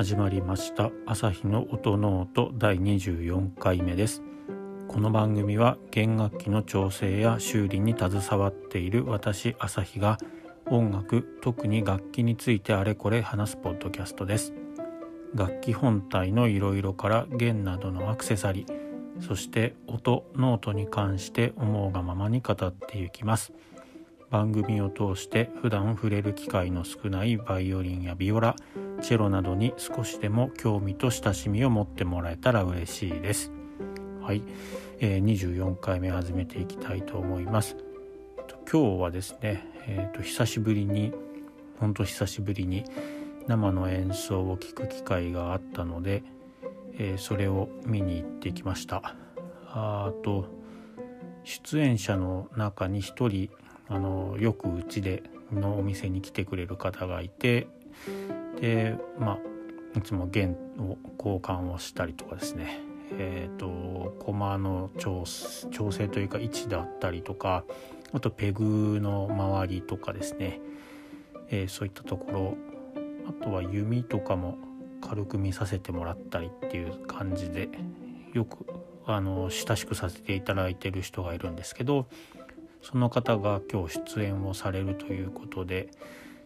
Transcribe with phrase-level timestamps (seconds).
[0.00, 0.90] 始まりました。
[1.04, 4.22] 朝日の音ノート第24回目です。
[4.88, 10.16] この番組は弦楽器の調整や修理に携わっている私朝日が
[10.70, 14.54] 音楽特に楽器についてあれこれ話すポッドキャストです。
[15.34, 23.52] 楽器本体のいろいろから弦などのアクセサリーそして音ノートに関して思うがままに語っていきます。
[24.30, 28.54] 番組を通して普段触れる機会の少ないバイオリンやビオラ
[29.02, 33.50] チェロなどに少しでも興味と親しみを持ってもらえたら嬉しいです。
[34.22, 34.42] はい、
[35.00, 37.76] えー、24回目始めていきたいと思います。
[38.70, 41.12] 今日はですね、えーと、久しぶりに
[41.80, 42.84] 本当久しぶりに
[43.48, 46.22] 生の演奏を聴く機会があったので、
[46.98, 49.16] えー、それを見に行ってきました。
[49.66, 50.46] あと
[51.42, 53.50] 出演者の中に1人
[53.90, 55.22] あのよくうちで
[55.52, 57.66] のお店に来てくれる方がいて
[58.60, 62.80] でまあいつも弦を交換をしたりとかですね。
[63.18, 65.24] え、ー、と駒の調
[65.72, 67.64] 調整というか位置だったりとか
[68.12, 70.60] あとペグの周りとかですね、
[71.48, 72.56] えー、そういったところ
[73.28, 74.58] あとは弓とかも
[75.00, 77.68] 軽く見させてもらったりっていう感じで
[78.32, 78.64] よく
[79.06, 82.06] あの親しくさせていただいてる人がいるんですけど
[82.82, 85.90] その方が今日出演をされるということで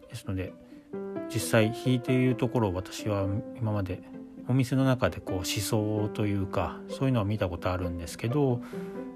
[0.09, 0.53] ですので
[1.33, 3.25] 実際弾いているところを私は
[3.57, 4.01] 今まで
[4.47, 8.61] お店の中でこう思想というかそういうのは見たことあるんですけど、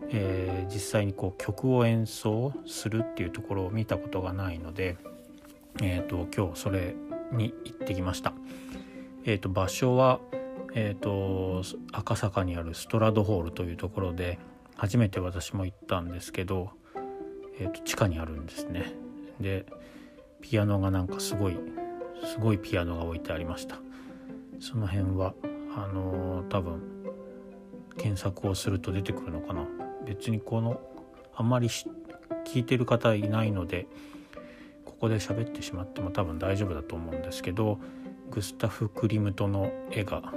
[0.10, 4.98] えー、実際にこう曲を演奏するっていうところを見たことがないので、
[5.84, 6.96] えーと、今日それ
[7.32, 8.34] に行ってきました。
[9.24, 10.20] えーと、場所は、
[10.74, 14.40] えーと赤坂にあるストラドホールというところで
[14.76, 16.72] 初めて私も行ったんですけど
[17.60, 18.94] えーと、地下にあるんですね。
[19.40, 19.66] で
[20.42, 21.58] ピアノがなんかすごい
[22.24, 23.78] すごいピアノが置いてありました。
[24.60, 25.34] その辺は
[25.76, 26.82] あのー、多分
[27.98, 29.68] 検索をすると出てくるのかな。
[30.06, 30.82] 別にこの
[31.36, 33.88] あんまり聞いてる方いないので
[34.86, 37.80] ここで喋ってしまっても多分大丈夫だと思うんですけど
[38.32, 40.34] グスタフ・クリムトの絵が、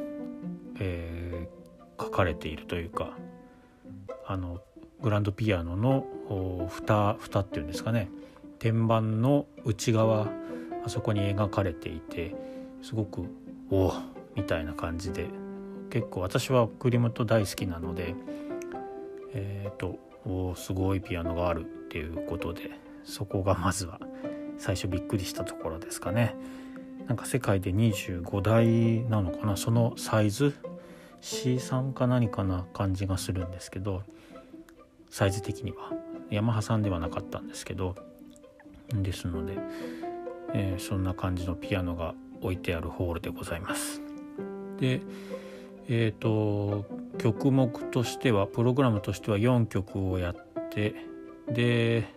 [0.78, 3.16] えー、描かれているというか
[4.26, 4.60] あの
[5.02, 8.08] グランドピアノの蓋蓋っていうんですかね。
[8.58, 10.28] 天板の内側
[10.84, 12.34] あそこに描かれていて
[12.82, 13.24] すごく
[13.70, 13.94] おお
[14.36, 15.26] みたいな感じで
[15.90, 18.14] 結構私はクリムト大好きなので
[19.34, 22.70] えっ、ー、とおすごいピアノがあるっていうことで
[23.04, 24.00] そこがまずは
[24.58, 26.36] 最初びっくりしたところですかね。
[27.08, 29.56] なんか世界で25台なのかな。
[29.56, 30.54] そのサイズ
[31.20, 34.02] ？C3 か何かな感じがするんですけど
[35.12, 35.92] サイズ的には。
[36.30, 37.94] ヤマハさんではなかったんですけど。
[38.94, 39.58] ですので、
[40.54, 44.00] えー、そんな感じのピアノが置いてあるホールでございます。
[44.78, 45.02] で
[45.88, 46.86] え、ー、と
[47.18, 50.94] 曲目としてはプログラムとしては4曲をやって
[51.48, 52.08] で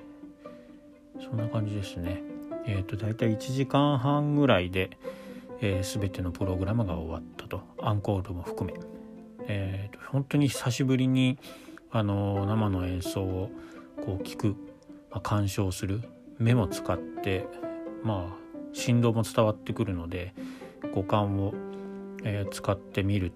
[1.19, 2.23] そんな感じですね。
[2.65, 4.97] えっ、ー、と大体1時間半ぐらいで、
[5.59, 7.61] えー、全てのプログラムが終わったと。
[7.81, 8.79] アンコールも含め。
[9.47, 11.37] えーと本当に久しぶりに
[11.95, 13.49] あの生の演奏を
[14.05, 14.47] こう聞く、
[15.09, 16.01] まあ、鑑賞する
[16.37, 17.47] 目も使って
[18.03, 18.35] まあ
[18.73, 20.33] 振動も伝わってくるので
[20.93, 21.53] 五感を、
[22.25, 23.31] えー、使ってみる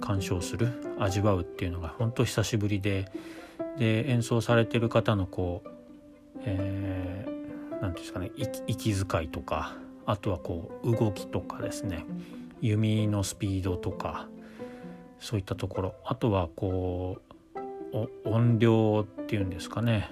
[0.00, 3.12] 鑑賞する味わうっていうのが本当久しぶりで
[3.76, 8.30] で演奏されてる方のこう何、えー、て言うんですかね
[8.66, 12.06] 息遣いとかあとはこう動きとかですね
[12.62, 14.26] 弓のスピードとか
[15.20, 15.94] そういったところ。
[16.04, 17.33] あとはこう
[18.24, 20.10] 音量っていうんですかね。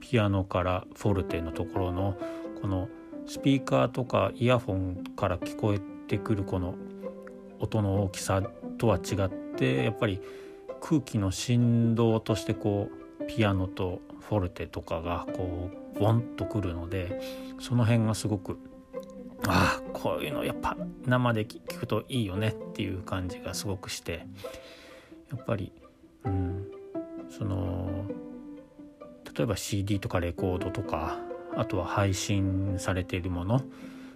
[0.00, 2.18] ピアノからフォルテのところの
[2.60, 2.88] この
[3.26, 6.74] スピーカーとかイヤホンから聞こえてくるこの
[7.60, 8.42] 音の大きさ
[8.78, 10.20] とは違ってやっぱり
[10.80, 17.20] 空気の振動としてこうピアノとフォルテとかがこうボンとくるので
[17.60, 18.58] その辺がすごく
[19.46, 20.76] ああこういうのやっぱ
[21.06, 24.26] 生で聞くといいよねっていう感じがすごくして
[25.30, 25.72] やっぱり
[26.24, 26.51] うん
[27.42, 28.06] その
[29.36, 31.18] 例えば CD とかレコードとか
[31.56, 33.62] あとは配信されているもの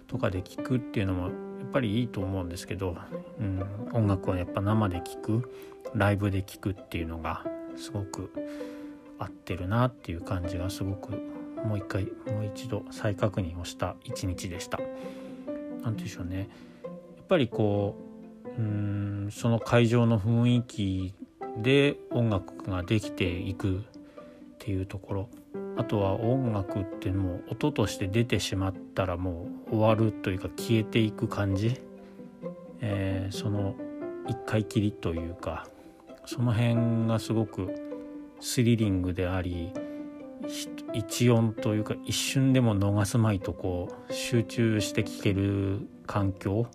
[0.07, 1.31] とかで聞くっていうのもやっ
[1.73, 2.95] ぱりいいと思うんですけど、
[3.37, 5.51] うん、音楽はやっぱ生で聴く
[5.93, 7.43] ライブで聴くっていうのが
[7.75, 8.31] すごく
[9.19, 11.11] 合ってるなっていう感じがすごく
[11.65, 14.79] もう一回もう一度再確認をした一日でした。
[14.79, 14.95] 何て
[15.81, 16.49] 言うんでしょうね
[17.17, 17.97] やっぱりこ
[18.57, 21.13] ううんその会場の雰囲気
[21.57, 23.81] で音楽ができていくっ
[24.59, 25.29] ていうところ
[25.77, 31.81] あとは音楽ってもう音として出てしまったらもう終わるというか消えていく感じ
[32.81, 33.75] えー、その
[34.27, 35.67] 一回きりというか
[36.25, 37.73] その辺がすごく
[38.39, 39.71] スリリングであり
[40.93, 46.67] 一音というか一瞬でも逃すまいとこう集中して聴ける環境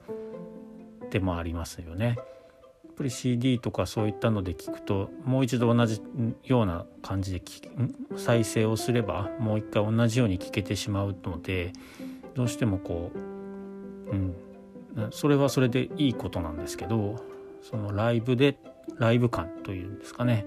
[1.10, 2.16] でもありますよね。
[2.92, 6.02] っぱり CD とかそういったので聞くともう一度同じ
[6.44, 7.42] ような感じで
[8.16, 11.72] 再生をすればもう一回同じように聴けてしまうので
[12.34, 14.34] どうしてもこう、うん、
[15.10, 17.24] それはそれでいいことなんですけど
[17.62, 18.58] そのライブで
[18.98, 20.44] ライブ感というんですかね。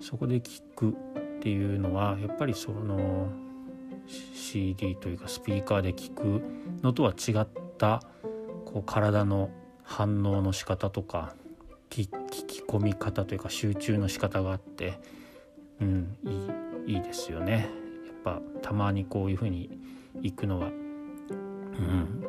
[0.00, 0.92] そこで聴くっ
[1.40, 3.28] ていうのはやっぱりその
[4.34, 6.42] CD というかスピーカーで聴く
[6.82, 7.46] のとは違っ
[7.76, 8.02] た
[8.64, 9.50] こう体の
[9.82, 11.34] 反応の仕方とか
[11.90, 12.08] 聞
[12.46, 14.98] き込み方というか集中の仕方があって、
[15.80, 16.16] うん、
[16.86, 17.68] いいいいですよね。
[18.06, 19.70] やっぱたまにこういうふうに
[20.22, 22.26] 行くのは、うん、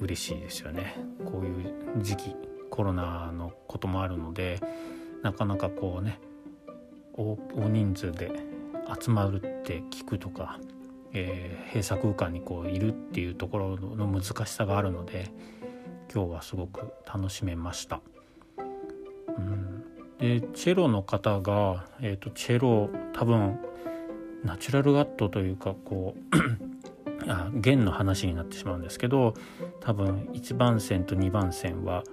[0.00, 0.96] 嬉しいですよね。
[1.24, 2.36] こういう時期
[2.70, 4.60] コロナのこともあるので
[5.22, 6.18] なかなかこうね
[7.14, 7.36] 大
[7.68, 8.32] 人数で
[9.00, 10.58] 集まるって聞くとか、
[11.12, 15.30] えー、閉鎖空間にこういるっていうところの難しさがあるので
[16.12, 18.00] 今日はすごく楽しめました。
[19.38, 19.84] うん、
[20.18, 23.58] でチェロの方が、えーと、チェロ多分
[24.44, 26.14] ナチュラルガットというかこ
[27.26, 29.34] う あ弦の話になってしまうんですけど
[29.80, 32.04] 多分1番線と2番線は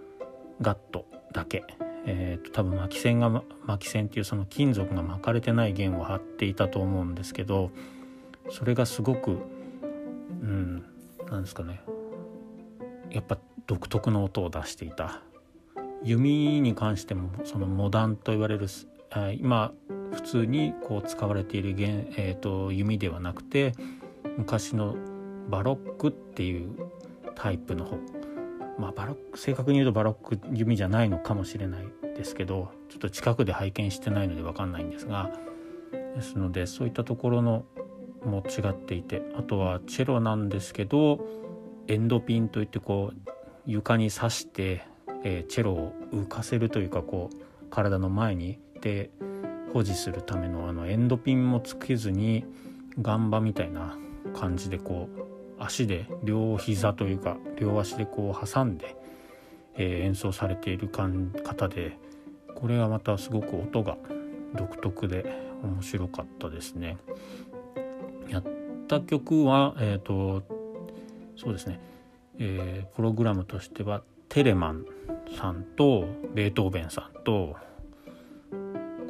[0.62, 1.64] ガットだけ、
[2.06, 7.72] えーと、多分巻き線が巻き線っていうその金属が巻かれてない弦を張っていたと思うんですけど
[8.50, 9.38] それがすごく
[10.42, 10.86] うん
[11.30, 11.82] なんですかね。
[13.10, 15.22] やっぱ独特の音を出していた。
[16.04, 18.68] 弓に関してもそのモダンと言われる
[19.40, 19.74] 今
[20.14, 23.74] 普通にこう使われている弦、えーと、弓ではなくて
[24.38, 24.96] 昔の
[25.50, 26.72] バロックっていう
[27.36, 27.98] タイプの方。
[28.78, 35.32] まあバロック正確に言うとバロック弓じゃないのかもしれないですけどちょっと近くで拝見してないので分かんないんですが
[36.16, 37.66] ですのでそういったところの
[38.24, 41.20] も違っていてあとはチェロなんですけど
[41.88, 43.32] エンドピンといってこう
[43.66, 44.86] 床に刺して
[45.24, 49.10] え、チェロを浮かせるというかこう体の前にで
[49.74, 52.46] 保持するためのあのエンドピンもつけずに
[53.02, 53.98] ガンバみたいな
[54.34, 58.96] 感じでこう足で両膝というか両足でこう挟んで、
[59.76, 61.98] え、演奏されている方で
[62.56, 63.98] これはまたすごく音が
[64.56, 65.26] 独特で
[65.64, 66.98] 面白かったですね。
[68.30, 68.44] やっ
[68.88, 70.44] た曲はえっ、ー、と
[71.36, 71.80] そうですね、
[72.40, 74.86] えー、プログラムとしてはテレマン
[75.36, 77.56] さんとベートーベンさんと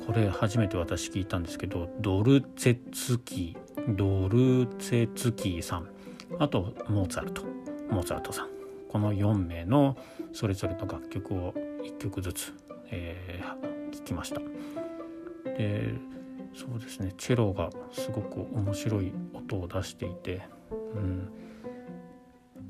[0.06, 5.90] これ初めて私聞いたんですけどドルツェツキードルツェツキーさん。
[6.40, 7.44] あとモーツァルト。
[7.90, 8.50] モーツァルトさん。
[8.90, 9.98] この4名の
[10.34, 11.54] それぞれの楽曲を
[11.84, 12.54] 1曲ずつ、
[12.92, 14.42] えー、聞きました。
[15.58, 15.94] で
[16.54, 17.14] そうですね。
[17.18, 20.42] チェロがすごく面白い音を出していて、
[20.96, 21.32] うん、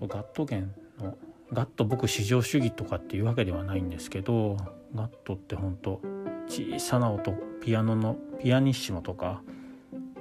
[0.01, 1.17] ガット弦の
[1.53, 4.57] ガット僕至上主義とかっていうわけではないんですけど
[4.93, 6.01] ガットってほんと
[6.47, 9.41] 小さな音ピアノのピアニッシモとか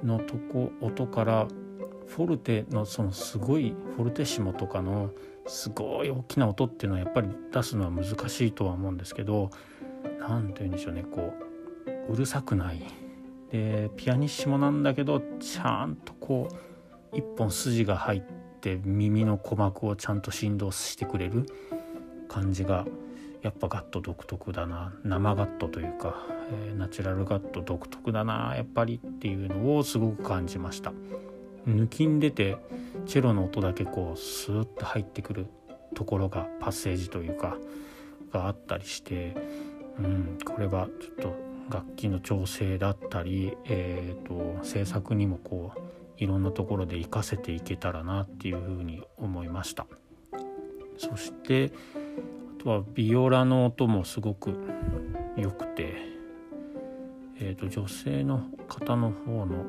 [0.03, 1.47] のとこ音から
[2.07, 5.11] フォルテのそのすごいフォルテシモとかの
[5.45, 9.49] すごい大きな音っていうのはやっぱり出すのは難しいとは思うんですけど
[10.19, 11.33] 何て言うんでしょうねこ
[12.09, 12.81] ううるさくない。
[13.51, 16.49] でピアニッシモなんだけどちゃんとこ
[17.13, 21.45] う一本筋が入ってって耳の鼓膜をちゃんと振動してくれる
[22.27, 22.85] 感じが
[23.43, 24.93] やっぱガット独特だな。
[25.03, 26.15] 生ガットというか、
[26.51, 30.91] えー、ナチュラルガット独特だなやっぱりっていうのをすごく感じました。
[31.67, 32.57] 抜きん出て
[33.05, 35.47] チェロの音だけこうスーッと入ってくる
[35.93, 37.57] ところがパッセージというか
[38.31, 39.35] があったりして
[39.99, 40.87] うんこれは
[41.19, 41.35] ちょっと
[41.69, 49.85] 楽器の調整だったり、えーと制作にもこういろんなところで活かせていけたらなっていうふうに思いました
[50.97, 51.71] そして
[52.59, 54.57] あとはビオラの音もすごく
[55.37, 55.93] 良くて、
[57.39, 59.63] えーと、女性の方の方の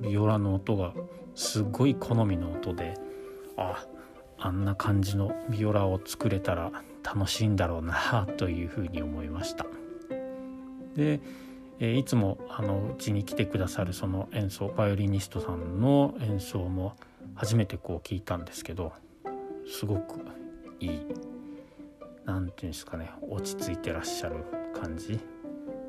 [0.00, 0.92] ビオラの音が
[1.34, 2.94] すごい好みの音で
[3.56, 3.86] あ
[4.40, 9.66] あんな感じのビオラを作れたら楽しいんだろうなというふうに思いました。
[10.94, 11.20] で
[11.80, 16.96] えいつもあのうちに来てくださるその演奏バイオリニストさんの演奏も
[17.34, 18.92] 初めてこう聞いたんですけど
[19.66, 20.20] すごく
[20.80, 21.06] いい
[22.24, 24.44] 何て言うんですかね落ち着いてらっしゃる
[24.74, 25.20] 感じ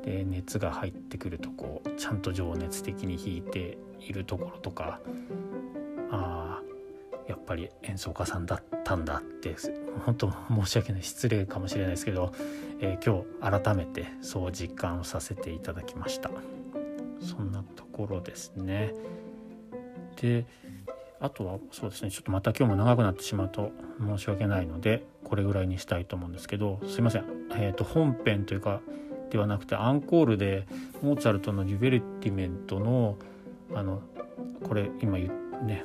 [0.04, 5.00] で熱が入ってくるとこうちゃんと情熱的に弾いているところとか
[6.10, 6.60] あ
[7.28, 9.54] やっぱり演奏家さんだったんだって
[10.04, 12.32] 本当申し訳ない失礼かもしれないですけど、
[12.80, 16.30] えー、今日改めてそう実感をさせていただきました。
[17.20, 18.94] そんなところですね。
[20.20, 20.46] で
[21.20, 22.10] あとはそうですね。
[22.10, 28.80] ちょっとまた今日も長くなってしまうと申し訳ないのでこれぐらいにしたいと思うんですけどすいません、えーと、本編というか
[29.30, 30.66] ではなくてアンコールで
[31.02, 33.16] モーツァルトの「デュベルティメントの」
[33.74, 34.02] あの
[34.64, 35.84] これ今ね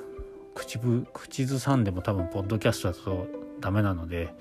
[0.55, 3.27] 口ぶ口ずさんでも多分ポッドキャストだと
[3.59, 4.33] ダメなので、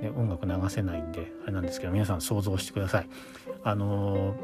[0.00, 3.08] ね、音楽流せないんであれなんですけど皆さん想像してください。
[3.64, 4.34] あの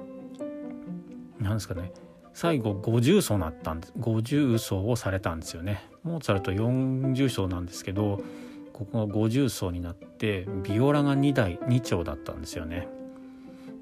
[1.38, 1.92] ー、なんですかね
[2.32, 5.88] 最後50奏なったんです50奏をされたんですよね。
[6.02, 8.20] モーツァルト40奏なんですけど
[8.72, 12.88] ここが50奏になってビオラが2台2丁だったんですよね。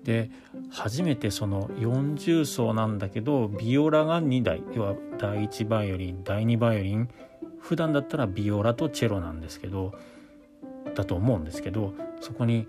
[0.05, 0.31] で
[0.71, 7.09] 初めてその40奏なんだけどビオラが2台要は第1バイオリン第2バイオリン
[7.63, 9.95] 普段だったらビオラとチェロなんですけど
[10.95, 12.67] だと思うんですけどそこに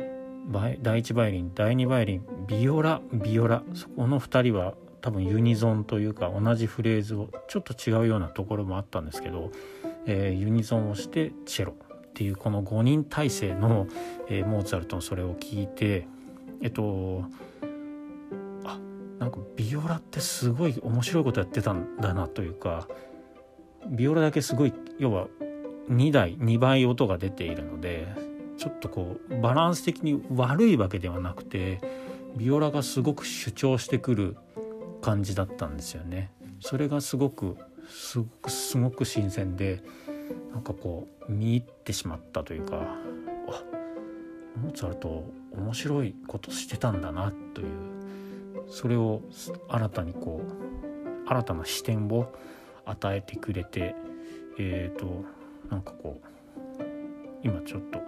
[0.52, 9.52] 第1バイオリン第2バイオリンビオラビオラそこの2人は多分ユニゾンというか同じフレーズをちょっと違うようなところもあったんですけど、
[10.06, 13.88] えー、ユニゾンをしてチェロっていうこの5人体制の、
[14.30, 16.08] えー、モーツァルトのそれを聞いて
[16.62, 17.26] えっと
[18.64, 18.80] あ
[19.20, 22.88] なんかビオラってすごい面白いことやってたんだなというか
[23.90, 25.28] ビオラだけすごい要は
[25.90, 28.08] 2台2倍音が出ているので
[28.58, 31.82] ちょっとこうバランス的に悪いわけではなくて
[32.38, 34.38] ビオラがすごく主張してくる
[35.02, 36.32] 感じだったんですよね。
[36.62, 37.58] それがすごく
[37.90, 39.84] すごくすごく新鮮で
[40.54, 43.64] なんかこう見入ってしまったというかあ
[44.56, 47.68] モーツァルト面白いことしてたんだなという
[48.68, 49.22] それを
[49.68, 52.34] 新たにこう新たな視点を
[52.86, 53.96] 与えてくれて
[54.58, 55.24] えっ、ー、と
[55.70, 56.84] なんかこう
[57.44, 58.00] 今ちょっと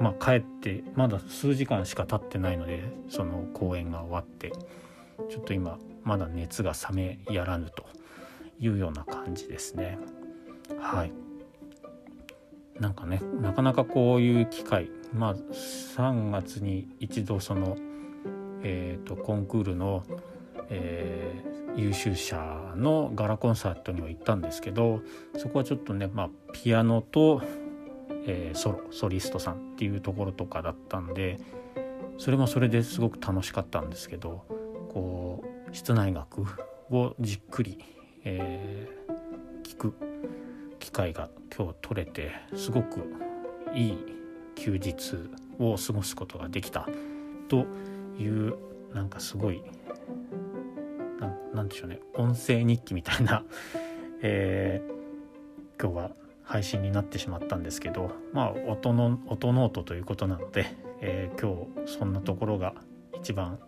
[0.00, 4.52] まあ帰ってまだ数時間しか経ってないのでその公演が終わって
[5.30, 7.84] ちょっと今まだ熱が冷めやらぬと
[8.58, 9.98] いうような感じですね。
[10.78, 11.12] はい。
[12.80, 17.76] なんかねなかなかこういう機会まあ3月に一度その
[18.64, 20.02] えーと、コンクールの、
[20.70, 25.00] えー、優秀者のガラコンサートには行ったんですけど
[25.36, 27.42] そこはちょっとね、まあ、ピアノと、
[28.26, 31.38] えー、ソロソリストさんっていうところとかだったんで
[32.18, 34.44] それもそれですごく楽しかったんですけど
[34.92, 36.46] こう室内楽
[36.90, 37.78] をじっくり、
[38.24, 39.94] えー、聞く
[40.78, 43.00] 機会が今日取れてすごく
[43.74, 43.98] いい
[44.54, 45.16] 休日
[45.58, 46.88] を過ごすことができた
[47.48, 47.66] と
[48.18, 48.54] いう
[48.94, 49.62] なんかすごい
[51.54, 53.44] なんでしょうね音声日記みたいな、
[54.22, 56.10] えー、今日は
[56.42, 60.66] 配信になってしまったんですけどまあ音の音ノートということなので、
[61.00, 62.74] えー、今日そんなところが
[63.14, 63.58] 一番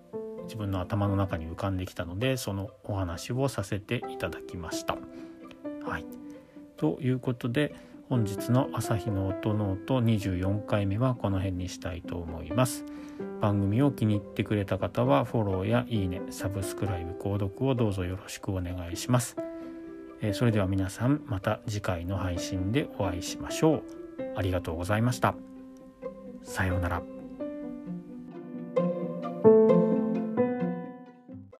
[0.44, 4.96] 自分の頭の中に浮かんできたのでそのお話をさせていただきました。
[5.84, 6.06] はい、
[6.76, 7.74] ということで
[8.08, 12.84] 本日の朝日の音ノート24回目はこの辺にしたいと思います。
[13.40, 19.36] 番組を気に入ってくれた方はフォローやいいね、サブスクライブ、購読をどうぞよろしくお願いします。
[20.22, 23.82] えそれでは皆さんまた次回の配信でお会いしましょう。
[24.36, 25.34] ありがとうございました。
[26.44, 27.15] さようなら。